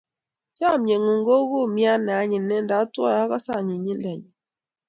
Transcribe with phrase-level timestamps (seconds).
[0.57, 4.29] Chonye ng'ung' kou kumyat ne anyiny ne ndatwaa akase anyinyindo nyi